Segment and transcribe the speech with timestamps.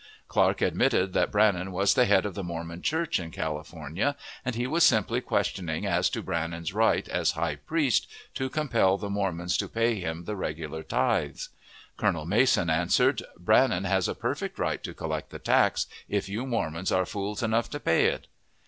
[0.27, 4.65] Clark admitted that Brannan was the head of the Mormon church in California, and he
[4.65, 9.67] was simply questioning as to Brannan's right, as high priest, to compel the Mormons to
[9.69, 11.49] pay him the regular tithes.
[11.97, 16.91] Colonel Mason answered, "Brannan has a perfect right to collect the tax, if you Mormons
[16.91, 18.25] are fools enough to pay it."